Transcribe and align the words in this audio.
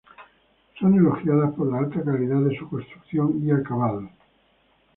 Son 0.79 0.95
elogiadas 0.95 1.53
por 1.53 1.71
la 1.71 1.77
alta 1.77 2.03
calidad 2.03 2.39
de 2.41 2.57
su 2.57 2.67
construcción 2.67 3.39
y 3.45 3.51
acabados. 3.51 4.09